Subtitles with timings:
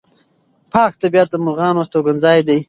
[0.71, 2.57] پاک طبیعت د مرغانو استوګنځی دی.